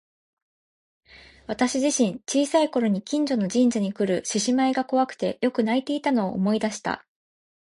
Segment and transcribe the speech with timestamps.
[1.45, 7.05] 私自身、小さい頃に近所の神社にくる獅子舞が怖くてよく泣いていたのを思い出した。